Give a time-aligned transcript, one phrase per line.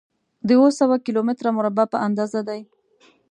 [0.47, 2.61] د اووه سوه کيلو متره مربع په اندازه دی.